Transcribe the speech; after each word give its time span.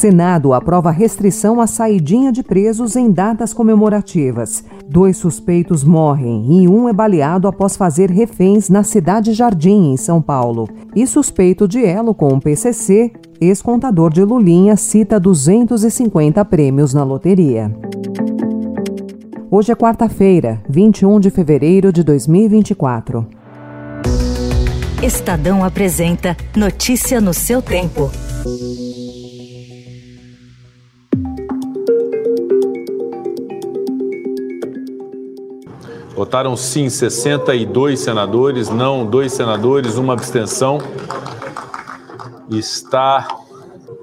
Senado 0.00 0.54
aprova 0.54 0.90
restrição 0.90 1.60
à 1.60 1.66
saidinha 1.66 2.32
de 2.32 2.42
presos 2.42 2.96
em 2.96 3.12
datas 3.12 3.52
comemorativas. 3.52 4.64
Dois 4.88 5.18
suspeitos 5.18 5.84
morrem 5.84 6.62
e 6.62 6.66
um 6.66 6.88
é 6.88 6.92
baleado 6.94 7.46
após 7.46 7.76
fazer 7.76 8.10
reféns 8.10 8.70
na 8.70 8.82
Cidade 8.82 9.34
Jardim, 9.34 9.92
em 9.92 9.98
São 9.98 10.22
Paulo. 10.22 10.66
E 10.96 11.06
suspeito 11.06 11.68
de 11.68 11.84
elo 11.84 12.14
com 12.14 12.28
o 12.28 12.40
PCC, 12.40 13.12
ex-contador 13.38 14.10
de 14.10 14.24
Lulinha 14.24 14.74
cita 14.74 15.20
250 15.20 16.42
prêmios 16.46 16.94
na 16.94 17.04
loteria. 17.04 17.70
Hoje 19.50 19.70
é 19.70 19.74
quarta-feira, 19.74 20.62
21 20.66 21.20
de 21.20 21.28
fevereiro 21.28 21.92
de 21.92 22.02
2024. 22.02 23.26
Estadão 25.02 25.62
apresenta 25.62 26.34
Notícia 26.56 27.20
no 27.20 27.34
seu 27.34 27.60
tempo. 27.60 28.10
Votaram 36.20 36.54
sim 36.54 36.90
62 36.90 37.98
senadores, 37.98 38.68
não 38.68 39.06
dois 39.06 39.32
senadores, 39.32 39.96
uma 39.96 40.12
abstenção. 40.12 40.76
Está 42.50 43.26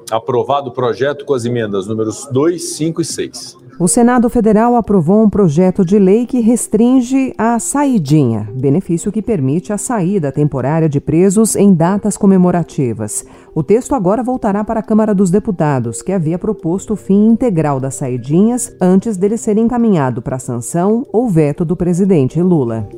aprovado 0.10 0.70
o 0.70 0.74
projeto 0.74 1.24
com 1.26 1.36
as 1.36 1.46
emendas 1.46 1.86
números 1.86 2.28
2, 2.32 2.70
5 2.70 3.02
e 3.02 3.06
6. 3.06 3.58
O 3.80 3.88
Senado 3.88 4.28
Federal 4.28 4.76
aprovou 4.76 5.24
um 5.24 5.30
projeto 5.30 5.86
de 5.86 6.00
lei 6.00 6.26
que 6.26 6.40
restringe 6.40 7.32
a 7.38 7.60
saidinha, 7.60 8.50
benefício 8.56 9.12
que 9.12 9.22
permite 9.22 9.72
a 9.72 9.78
saída 9.78 10.32
temporária 10.32 10.90
de 10.90 11.00
presos 11.00 11.56
em 11.56 11.72
datas 11.72 12.18
comemorativas. 12.18 13.24
O 13.54 13.62
texto 13.62 13.94
agora 13.94 14.24
voltará 14.24 14.64
para 14.64 14.80
a 14.80 14.84
Câmara 14.84 15.14
dos 15.14 15.30
Deputados, 15.30 16.02
que 16.02 16.12
havia 16.12 16.40
proposto 16.40 16.94
o 16.94 16.98
fim 16.98 17.28
integral 17.28 17.80
das 17.80 17.94
saidinhas 17.94 18.76
antes 18.82 19.16
dele 19.16 19.38
ser 19.38 19.60
encaminhado 19.60 20.24
para 20.24 20.40
sanção 20.40 21.06
ou 21.14 21.30
veto 21.30 21.64
do 21.64 21.76
presidente 21.76 22.42
Lula. 22.42 22.90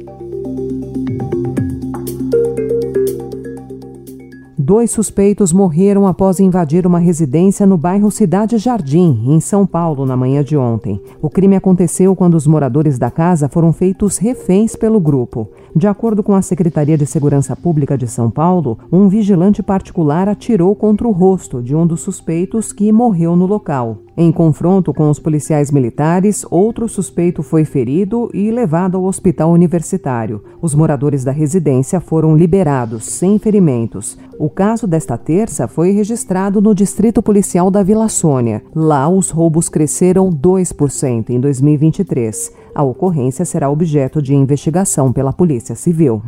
Dois 4.69 4.91
suspeitos 4.91 5.51
morreram 5.51 6.05
após 6.05 6.39
invadir 6.39 6.85
uma 6.85 6.99
residência 6.99 7.65
no 7.65 7.75
bairro 7.75 8.11
Cidade 8.11 8.55
Jardim, 8.59 9.19
em 9.25 9.39
São 9.39 9.65
Paulo, 9.65 10.05
na 10.05 10.15
manhã 10.15 10.43
de 10.43 10.55
ontem. 10.55 11.01
O 11.19 11.27
crime 11.27 11.55
aconteceu 11.55 12.15
quando 12.15 12.35
os 12.35 12.45
moradores 12.45 12.99
da 12.99 13.09
casa 13.09 13.49
foram 13.49 13.73
feitos 13.73 14.19
reféns 14.19 14.75
pelo 14.75 14.99
grupo. 14.99 15.49
De 15.75 15.87
acordo 15.87 16.21
com 16.21 16.35
a 16.35 16.43
Secretaria 16.43 16.95
de 16.95 17.07
Segurança 17.07 17.55
Pública 17.55 17.97
de 17.97 18.07
São 18.07 18.29
Paulo, 18.29 18.77
um 18.91 19.09
vigilante 19.09 19.63
particular 19.63 20.29
atirou 20.29 20.75
contra 20.75 21.07
o 21.07 21.11
rosto 21.11 21.63
de 21.63 21.75
um 21.75 21.87
dos 21.87 22.01
suspeitos 22.01 22.71
que 22.71 22.91
morreu 22.91 23.35
no 23.35 23.47
local. 23.47 23.97
Em 24.21 24.33
confronto 24.33 24.93
com 24.93 25.09
os 25.09 25.17
policiais 25.17 25.71
militares, 25.71 26.45
outro 26.51 26.89
suspeito 26.89 27.41
foi 27.41 27.63
ferido 27.63 28.29
e 28.33 28.51
levado 28.51 28.97
ao 28.97 29.05
hospital 29.05 29.49
universitário. 29.49 30.43
Os 30.61 30.75
moradores 30.75 31.23
da 31.23 31.31
residência 31.31 32.01
foram 32.01 32.35
liberados, 32.35 33.05
sem 33.05 33.39
ferimentos. 33.39 34.17
O 34.37 34.49
caso 34.49 34.85
desta 34.85 35.17
terça 35.17 35.69
foi 35.69 35.91
registrado 35.91 36.59
no 36.59 36.75
Distrito 36.75 37.23
Policial 37.23 37.71
da 37.71 37.81
Vila 37.81 38.09
Sônia. 38.09 38.61
Lá, 38.75 39.07
os 39.07 39.29
roubos 39.29 39.69
cresceram 39.69 40.29
2% 40.29 41.29
em 41.29 41.39
2023. 41.39 42.51
A 42.75 42.83
ocorrência 42.83 43.45
será 43.45 43.69
objeto 43.69 44.21
de 44.21 44.35
investigação 44.35 45.13
pela 45.13 45.31
Polícia 45.31 45.75
Civil. 45.75 46.21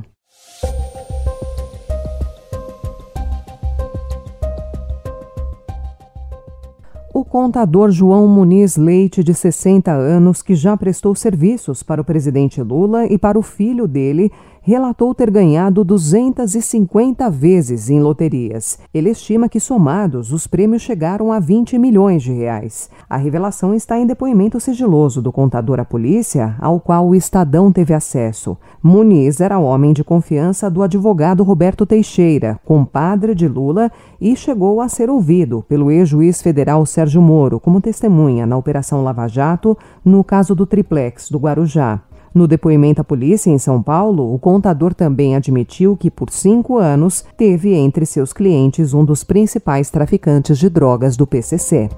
O 7.22 7.24
contador 7.24 7.92
João 7.92 8.28
Muniz 8.28 8.78
Leite, 8.78 9.24
de 9.24 9.32
60 9.32 9.92
anos, 9.92 10.42
que 10.42 10.56
já 10.56 10.76
prestou 10.76 11.14
serviços 11.14 11.84
para 11.84 12.02
o 12.02 12.04
presidente 12.04 12.59
Lula 12.64 13.06
e 13.06 13.16
para 13.16 13.38
o 13.38 13.44
filho 13.44 13.88
dele, 13.88 14.32
relatou 14.62 15.14
ter 15.16 15.32
ganhado 15.32 15.84
250 15.84 17.30
vezes 17.30 17.90
em 17.90 18.00
loterias. 18.00 18.78
Ele 18.94 19.10
estima 19.10 19.50
que, 19.50 19.60
somados, 19.60 20.32
os 20.32 20.46
prêmios 20.46 20.84
chegaram 20.84 21.32
a 21.32 21.40
20 21.40 21.78
milhões 21.80 22.22
de 22.22 22.32
reais. 22.32 22.90
A 23.10 23.18
revelação 23.18 23.74
está 23.74 23.98
em 23.98 24.06
depoimento 24.06 24.60
sigiloso 24.60 25.22
do 25.22 25.32
contador 25.32 25.80
à 25.80 25.86
polícia, 25.86 26.56
ao 26.60 26.80
qual 26.80 27.08
o 27.08 27.16
Estadão 27.16 27.72
teve 27.72 27.94
acesso. 27.94 28.56
Muniz 28.84 29.42
era 29.42 29.58
homem 29.58 29.94
de 29.94 30.04
confiança 30.04 30.70
do 30.70 30.84
advogado 30.84 31.44
Roberto 31.44 31.86
Teixeira, 31.86 32.60
compadre 32.64 33.34
de 33.34 33.48
Lula, 33.48 33.92
e 34.20 34.36
chegou 34.36 34.80
a 34.80 34.88
ser 34.88 35.10
ouvido 35.10 35.66
pelo 35.68 35.92
ex-juiz 35.92 36.42
federal 36.42 36.86
Sérgio 36.86 37.22
Moro 37.22 37.60
como 37.60 37.82
testemunha 37.82 38.46
na 38.46 38.58
Operação 38.58 39.04
Lava 39.04 39.28
Jato, 39.28 39.76
no 40.06 40.24
caso 40.24 40.54
do 40.54 40.66
triplex 40.66 41.30
do 41.30 41.40
Guarujá. 41.40 42.02
No 42.34 42.47
depoimento 42.47 43.02
à 43.02 43.03
polícia 43.03 43.50
em 43.50 43.58
São 43.58 43.84
Paulo, 43.84 44.34
o 44.34 44.40
contador 44.40 44.94
também 44.94 45.36
admitiu 45.36 45.97
que, 45.97 46.09
por 46.09 46.30
cinco 46.30 46.78
anos, 46.78 47.25
teve 47.36 47.74
entre 47.74 48.06
seus 48.06 48.31
clientes 48.31 48.94
um 48.94 49.03
dos 49.03 49.24
principais 49.24 49.90
traficantes 49.90 50.58
de 50.58 50.69
drogas 50.69 51.18
do 51.18 51.28
PCC. 51.28 51.90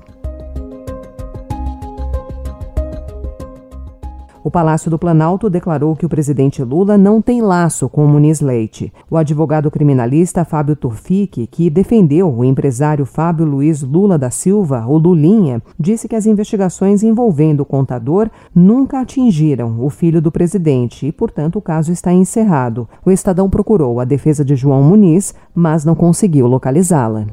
O 4.43 4.51
Palácio 4.51 4.91
do 4.91 4.99
Planalto 4.99 5.49
declarou 5.49 5.95
que 5.95 6.05
o 6.05 6.09
presidente 6.09 6.61
Lula 6.61 6.97
não 6.97 7.21
tem 7.21 7.41
laço 7.41 7.87
com 7.87 8.05
Muniz 8.05 8.41
Leite. 8.41 8.91
O 9.09 9.15
advogado 9.15 9.71
criminalista 9.71 10.43
Fábio 10.43 10.75
Turfic, 10.75 11.47
que 11.47 11.69
defendeu 11.69 12.29
o 12.29 12.43
empresário 12.43 13.05
Fábio 13.05 13.45
Luiz 13.45 13.81
Lula 13.81 14.17
da 14.17 14.29
Silva, 14.29 14.85
o 14.85 14.97
Lulinha, 14.97 15.61
disse 15.79 16.09
que 16.09 16.15
as 16.15 16.25
investigações 16.25 17.03
envolvendo 17.03 17.61
o 17.61 17.65
contador 17.65 18.29
nunca 18.53 18.99
atingiram 18.99 19.77
o 19.79 19.89
filho 19.89 20.21
do 20.21 20.29
presidente 20.29 21.07
e, 21.07 21.11
portanto, 21.13 21.57
o 21.57 21.61
caso 21.61 21.93
está 21.93 22.11
encerrado. 22.11 22.85
O 23.05 23.11
Estadão 23.11 23.49
procurou 23.49 24.01
a 24.01 24.03
defesa 24.03 24.43
de 24.43 24.57
João 24.57 24.83
Muniz, 24.83 25.33
mas 25.55 25.85
não 25.85 25.95
conseguiu 25.95 26.47
localizá-la. 26.47 27.27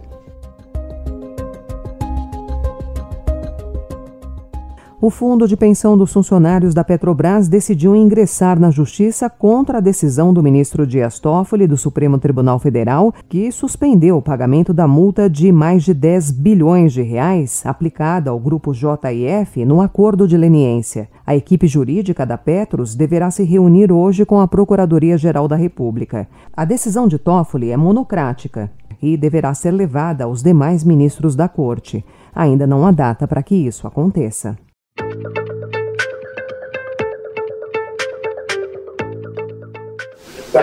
O 5.02 5.08
Fundo 5.08 5.48
de 5.48 5.56
Pensão 5.56 5.96
dos 5.96 6.12
Funcionários 6.12 6.74
da 6.74 6.84
Petrobras 6.84 7.48
decidiu 7.48 7.96
ingressar 7.96 8.60
na 8.60 8.70
Justiça 8.70 9.30
contra 9.30 9.78
a 9.78 9.80
decisão 9.80 10.30
do 10.30 10.42
ministro 10.42 10.86
Dias 10.86 11.18
Toffoli 11.18 11.66
do 11.66 11.74
Supremo 11.78 12.18
Tribunal 12.18 12.58
Federal, 12.58 13.10
que 13.26 13.50
suspendeu 13.50 14.18
o 14.18 14.22
pagamento 14.22 14.74
da 14.74 14.86
multa 14.86 15.30
de 15.30 15.50
mais 15.50 15.84
de 15.84 15.94
10 15.94 16.32
bilhões 16.32 16.92
de 16.92 17.00
reais 17.00 17.64
aplicada 17.64 18.28
ao 18.28 18.38
grupo 18.38 18.74
JIF 18.74 19.64
no 19.64 19.80
acordo 19.80 20.28
de 20.28 20.36
leniência. 20.36 21.08
A 21.26 21.34
equipe 21.34 21.66
jurídica 21.66 22.26
da 22.26 22.36
Petros 22.36 22.94
deverá 22.94 23.30
se 23.30 23.42
reunir 23.42 23.90
hoje 23.90 24.26
com 24.26 24.38
a 24.38 24.46
Procuradoria-Geral 24.46 25.48
da 25.48 25.56
República. 25.56 26.28
A 26.54 26.66
decisão 26.66 27.08
de 27.08 27.16
Toffoli 27.18 27.70
é 27.70 27.76
monocrática 27.76 28.70
e 29.00 29.16
deverá 29.16 29.54
ser 29.54 29.70
levada 29.70 30.24
aos 30.24 30.42
demais 30.42 30.84
ministros 30.84 31.34
da 31.34 31.48
Corte. 31.48 32.04
Ainda 32.34 32.66
não 32.66 32.84
há 32.84 32.90
data 32.90 33.26
para 33.26 33.42
que 33.42 33.54
isso 33.54 33.86
aconteça. 33.86 34.58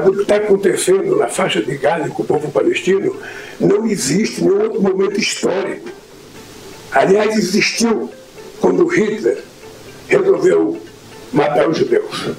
O 0.07 0.13
que 0.13 0.21
está 0.21 0.35
acontecendo 0.37 1.15
na 1.17 1.27
faixa 1.27 1.61
de 1.61 1.77
Gaza 1.77 2.09
com 2.09 2.23
o 2.23 2.25
povo 2.25 2.51
palestino 2.51 3.15
não 3.59 3.85
existe 3.85 4.41
nenhum 4.41 4.61
outro 4.61 4.81
momento 4.81 5.19
histórico. 5.19 5.89
Aliás, 6.91 7.35
existiu 7.35 8.09
quando 8.61 8.87
Hitler 8.87 9.43
resolveu 10.07 10.79
matar 11.33 11.69
os 11.69 11.77
judeus. 11.77 12.31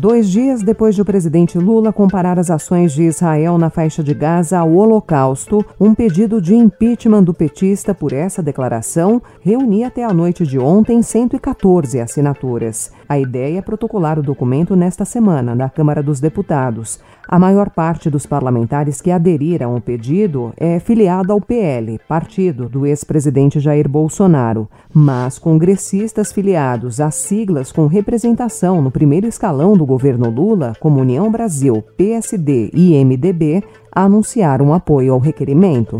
Dois 0.00 0.30
dias 0.30 0.62
depois 0.62 0.94
de 0.94 1.02
o 1.02 1.04
presidente 1.04 1.58
Lula 1.58 1.92
comparar 1.92 2.38
as 2.38 2.50
ações 2.50 2.94
de 2.94 3.02
Israel 3.02 3.58
na 3.58 3.68
faixa 3.68 4.02
de 4.02 4.14
Gaza 4.14 4.58
ao 4.58 4.72
Holocausto, 4.72 5.62
um 5.78 5.94
pedido 5.94 6.40
de 6.40 6.54
impeachment 6.54 7.22
do 7.22 7.34
petista 7.34 7.94
por 7.94 8.14
essa 8.14 8.42
declaração 8.42 9.20
reunia 9.42 9.88
até 9.88 10.02
a 10.02 10.14
noite 10.14 10.46
de 10.46 10.58
ontem 10.58 11.02
114 11.02 12.00
assinaturas. 12.00 12.90
A 13.06 13.18
ideia 13.18 13.58
é 13.58 13.60
protocolar 13.60 14.18
o 14.18 14.22
documento 14.22 14.74
nesta 14.74 15.04
semana 15.04 15.54
na 15.54 15.68
Câmara 15.68 16.02
dos 16.02 16.18
Deputados. 16.18 16.98
A 17.28 17.38
maior 17.38 17.68
parte 17.68 18.08
dos 18.08 18.24
parlamentares 18.24 19.02
que 19.02 19.10
aderiram 19.10 19.74
ao 19.74 19.80
pedido 19.80 20.52
é 20.56 20.80
filiado 20.80 21.32
ao 21.32 21.40
PL, 21.40 22.00
partido 22.08 22.68
do 22.68 22.86
ex-presidente 22.86 23.60
Jair 23.60 23.88
Bolsonaro, 23.88 24.66
mas 24.92 25.38
congressistas 25.38 26.32
filiados 26.32 27.00
a 27.00 27.10
siglas 27.10 27.70
com 27.70 27.86
representação 27.86 28.80
no 28.80 28.90
primeiro 28.90 29.26
escalão 29.26 29.76
do 29.76 29.89
governo 29.90 30.30
Lula, 30.30 30.72
como 30.78 31.00
União 31.00 31.28
Brasil, 31.30 31.84
PSD 31.96 32.70
e 32.72 33.04
MDB, 33.04 33.62
anunciaram 33.90 34.72
apoio 34.72 35.12
ao 35.12 35.18
requerimento. 35.18 35.96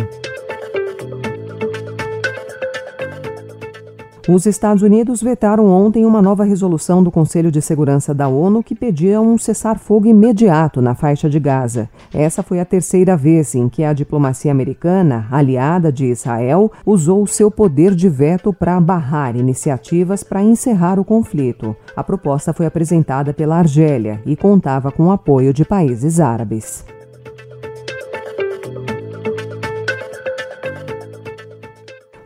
Os 4.33 4.47
Estados 4.47 4.81
Unidos 4.81 5.21
vetaram 5.21 5.67
ontem 5.67 6.07
uma 6.07 6.23
nova 6.23 6.45
resolução 6.45 7.03
do 7.03 7.11
Conselho 7.11 7.51
de 7.51 7.61
Segurança 7.61 8.15
da 8.15 8.29
ONU 8.29 8.63
que 8.63 8.77
pedia 8.77 9.21
um 9.21 9.37
cessar-fogo 9.37 10.07
imediato 10.07 10.81
na 10.81 10.95
faixa 10.95 11.29
de 11.29 11.41
Gaza. 11.41 11.89
Essa 12.15 12.41
foi 12.41 12.61
a 12.61 12.65
terceira 12.65 13.17
vez 13.17 13.57
em 13.57 13.69
que 13.69 13.83
a 13.83 13.93
diplomacia 13.93 14.53
americana, 14.53 15.27
aliada 15.33 15.91
de 15.91 16.07
Israel, 16.07 16.71
usou 16.87 17.27
seu 17.27 17.51
poder 17.51 17.93
de 17.93 18.09
veto 18.09 18.53
para 18.53 18.81
barrar 18.81 19.35
iniciativas 19.35 20.23
para 20.23 20.45
encerrar 20.45 21.01
o 21.01 21.05
conflito. 21.05 21.75
A 21.97 22.05
proposta 22.05 22.53
foi 22.53 22.67
apresentada 22.67 23.35
pela 23.35 23.59
Argélia 23.59 24.23
e 24.25 24.37
contava 24.37 24.93
com 24.93 25.07
o 25.07 25.11
apoio 25.11 25.53
de 25.53 25.65
países 25.65 26.21
árabes. 26.21 26.85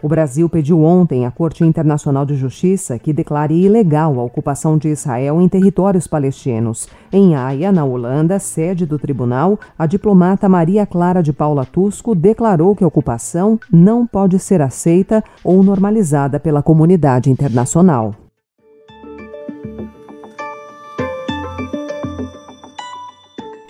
O 0.04 0.08
Brasil 0.08 0.50
pediu 0.50 0.82
ontem 0.82 1.24
à 1.24 1.30
Corte 1.30 1.64
Internacional 1.64 2.26
de 2.26 2.34
Justiça 2.34 2.98
que 2.98 3.10
declare 3.10 3.54
ilegal 3.54 4.20
a 4.20 4.22
ocupação 4.22 4.76
de 4.76 4.88
Israel 4.88 5.40
em 5.40 5.48
territórios 5.48 6.06
palestinos. 6.06 6.86
Em 7.10 7.34
Haia, 7.34 7.72
na 7.72 7.86
Holanda, 7.86 8.38
sede 8.38 8.84
do 8.84 8.98
tribunal, 8.98 9.58
a 9.78 9.86
diplomata 9.86 10.46
Maria 10.46 10.84
Clara 10.84 11.22
de 11.22 11.32
Paula 11.32 11.64
Tusco 11.64 12.14
declarou 12.14 12.76
que 12.76 12.84
a 12.84 12.86
ocupação 12.86 13.58
não 13.72 14.06
pode 14.06 14.38
ser 14.38 14.60
aceita 14.60 15.24
ou 15.42 15.62
normalizada 15.62 16.38
pela 16.38 16.62
comunidade 16.62 17.30
internacional. 17.30 18.23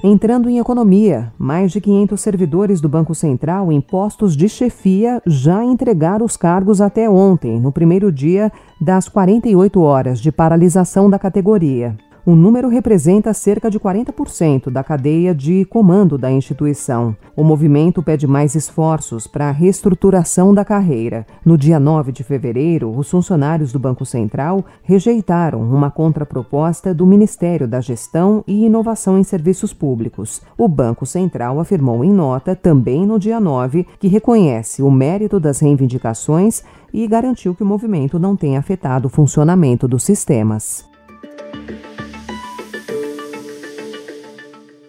Entrando 0.07 0.51
em 0.51 0.59
economia, 0.59 1.33
mais 1.39 1.73
de 1.73 1.81
500 1.81 2.21
servidores 2.21 2.79
do 2.79 2.91
Banco 2.91 3.15
Central 3.15 3.73
em 3.73 3.81
postos 3.81 4.37
de 4.37 4.51
chefia 4.51 5.23
já 5.25 5.65
entregaram 5.65 6.27
os 6.27 6.37
cargos 6.37 6.83
até 6.83 7.09
ontem, 7.09 7.59
no 7.59 7.73
primeiro 7.73 8.13
dia 8.13 8.53
das 8.79 9.09
48 9.09 9.81
horas 9.81 10.21
de 10.21 10.31
paralisação 10.31 11.09
da 11.09 11.19
categoria. 11.19 11.97
O 12.27 12.35
número 12.35 12.69
representa 12.69 13.35
cerca 13.35 13.71
de 13.71 13.79
40% 13.79 14.71
da 14.71 14.83
cadeia 14.83 15.35
de 15.35 15.67
comando 15.67 16.17
da 16.17 16.33
instituição. 16.33 17.15
O 17.37 17.45
movimento 17.45 18.03
pede 18.03 18.27
mais 18.27 18.55
esforços 18.55 19.27
para 19.27 19.51
a 19.51 19.53
reestruturação 19.53 20.55
da 20.55 20.65
carreira. 20.65 21.27
No 21.45 21.59
dia 21.59 21.79
9 21.79 22.13
de 22.13 22.25
fevereiro, 22.25 22.97
os 22.97 23.11
funcionários 23.11 23.73
do 23.73 23.79
Banco 23.79 24.07
Central 24.07 24.65
rejeitaram 24.83 25.61
uma 25.61 25.91
contraproposta 25.91 26.95
do 26.95 27.05
Ministério 27.05 27.69
da 27.69 27.83
Gestão 27.83 28.43
e 28.47 28.65
Inovação 28.65 29.19
em 29.19 29.23
Serviços 29.23 29.75
Públicos. 29.75 30.41
O 30.57 30.67
Banco 30.67 31.05
Central 31.05 31.61
afirmou 31.61 32.03
em 32.03 32.11
nota, 32.11 32.57
também 32.57 33.05
no 33.05 33.19
dia 33.19 33.39
9, 33.39 33.87
que 34.01 34.09
reconhece 34.09 34.83
o 34.83 34.91
mérito 34.91 35.39
das 35.39 35.61
reivindicações 35.61 36.63
e 36.91 37.07
garantiu 37.07 37.55
que 37.55 37.63
o 37.63 37.67
movimento 37.67 38.19
não 38.19 38.35
tem 38.35 38.57
afetado 38.57 39.09
o 39.09 39.11
funcionamento 39.11 39.87
dos 39.87 40.05
sistemas. 40.05 40.89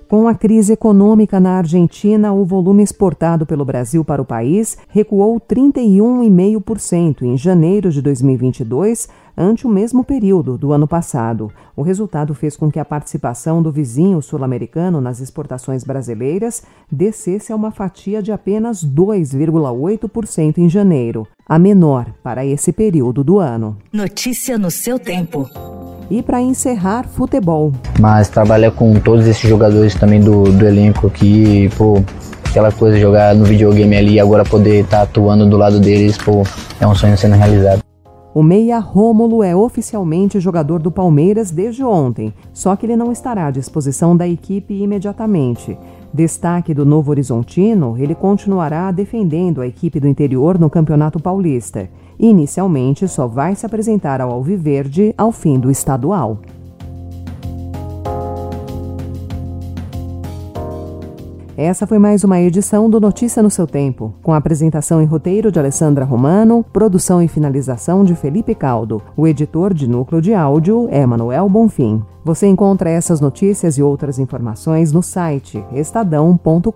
Com 0.07 0.27
a 0.27 0.35
crise 0.35 0.71
econômica 0.71 1.39
na 1.39 1.57
Argentina, 1.57 2.31
o 2.31 2.45
volume 2.45 2.83
exportado 2.83 3.43
pelo 3.43 3.65
Brasil 3.65 4.05
para 4.05 4.21
o 4.21 4.25
país 4.25 4.77
recuou 4.87 5.41
31,5% 5.41 7.23
em 7.23 7.35
janeiro 7.35 7.89
de 7.89 8.03
2022, 8.03 9.09
ante 9.35 9.65
o 9.65 9.69
mesmo 9.69 10.03
período 10.03 10.59
do 10.59 10.71
ano 10.71 10.87
passado. 10.87 11.51
O 11.75 11.81
resultado 11.81 12.35
fez 12.35 12.55
com 12.55 12.69
que 12.69 12.79
a 12.79 12.85
participação 12.85 13.63
do 13.63 13.71
vizinho 13.71 14.21
sul-americano 14.21 15.01
nas 15.01 15.19
exportações 15.19 15.83
brasileiras 15.83 16.61
descesse 16.91 17.51
a 17.51 17.55
uma 17.55 17.71
fatia 17.71 18.21
de 18.21 18.31
apenas 18.31 18.85
2,8% 18.85 20.59
em 20.59 20.69
janeiro, 20.69 21.27
a 21.49 21.57
menor 21.57 22.13
para 22.21 22.45
esse 22.45 22.71
período 22.71 23.23
do 23.23 23.39
ano. 23.39 23.75
Notícia 23.91 24.55
no 24.55 24.69
seu 24.69 24.99
tempo. 24.99 25.49
E 26.09 26.21
para 26.21 26.41
encerrar, 26.41 27.05
futebol. 27.07 27.71
Mas 27.99 28.29
trabalhar 28.29 28.71
com 28.71 28.93
todos 28.99 29.25
esses 29.27 29.49
jogadores 29.49 29.95
também 29.95 30.19
do, 30.19 30.43
do 30.43 30.65
elenco 30.65 31.07
aqui, 31.07 31.69
pô, 31.77 32.03
aquela 32.47 32.71
coisa, 32.71 32.99
jogar 32.99 33.33
no 33.35 33.43
videogame 33.43 33.95
ali 33.95 34.13
e 34.13 34.19
agora 34.19 34.43
poder 34.43 34.83
estar 34.83 34.97
tá 34.97 35.03
atuando 35.03 35.45
do 35.47 35.57
lado 35.57 35.79
deles, 35.79 36.17
pô, 36.17 36.43
é 36.79 36.87
um 36.87 36.95
sonho 36.95 37.17
sendo 37.17 37.35
realizado. 37.35 37.79
O 38.35 38.43
meia 38.43 38.79
Rômulo 38.79 39.41
é 39.41 39.55
oficialmente 39.55 40.41
jogador 40.41 40.81
do 40.81 40.91
Palmeiras 40.91 41.51
desde 41.51 41.85
ontem, 41.85 42.33
só 42.51 42.75
que 42.75 42.85
ele 42.85 42.97
não 42.97 43.09
estará 43.09 43.47
à 43.47 43.49
disposição 43.49 44.13
da 44.13 44.27
equipe 44.27 44.73
imediatamente. 44.73 45.77
Destaque 46.13 46.73
do 46.73 46.85
Novo 46.85 47.11
Horizontino, 47.11 47.95
ele 47.97 48.13
continuará 48.13 48.91
defendendo 48.91 49.61
a 49.61 49.67
equipe 49.67 50.01
do 50.01 50.07
interior 50.09 50.59
no 50.59 50.69
Campeonato 50.69 51.17
Paulista. 51.17 51.89
Inicialmente, 52.19 53.07
só 53.07 53.25
vai 53.25 53.55
se 53.55 53.65
apresentar 53.65 54.19
ao 54.19 54.31
Alviverde 54.31 55.15
ao 55.17 55.31
fim 55.31 55.57
do 55.57 55.71
estadual. 55.71 56.39
Essa 61.57 61.87
foi 61.87 61.97
mais 61.97 62.21
uma 62.25 62.41
edição 62.41 62.89
do 62.89 62.99
Notícia 62.99 63.41
no 63.41 63.49
seu 63.49 63.65
tempo, 63.65 64.13
com 64.21 64.33
apresentação 64.33 65.01
e 65.01 65.05
roteiro 65.05 65.49
de 65.49 65.57
Alessandra 65.57 66.03
Romano, 66.03 66.65
produção 66.73 67.21
e 67.21 67.29
finalização 67.29 68.03
de 68.03 68.13
Felipe 68.13 68.53
Caldo. 68.53 69.01
O 69.15 69.25
editor 69.25 69.73
de 69.73 69.87
núcleo 69.87 70.21
de 70.21 70.33
áudio 70.33 70.89
é 70.91 71.05
Manuel 71.05 71.47
Bonfim. 71.47 72.03
Você 72.25 72.45
encontra 72.45 72.89
essas 72.89 73.21
notícias 73.21 73.77
e 73.77 73.83
outras 73.83 74.19
informações 74.19 74.91
no 74.91 75.01
site 75.01 75.63
estadão.com.br. 75.71 76.71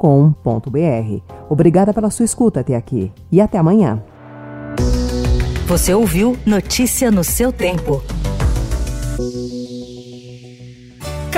Obrigada 1.49 1.93
pela 1.93 2.09
sua 2.09 2.23
escuta 2.23 2.61
até 2.61 2.77
aqui 2.77 3.11
e 3.29 3.41
até 3.41 3.57
amanhã. 3.57 4.01
Você 5.67 5.93
ouviu 5.93 6.37
Notícia 6.45 7.11
no 7.11 7.23
seu 7.23 7.51
tempo. 7.51 8.01